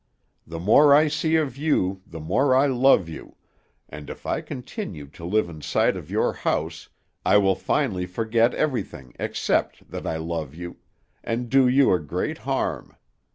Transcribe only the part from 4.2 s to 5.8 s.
I continue to live in